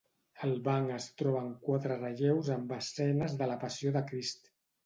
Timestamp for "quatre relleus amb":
1.67-2.75